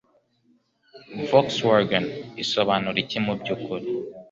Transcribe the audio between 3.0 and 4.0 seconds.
iki mubyukuri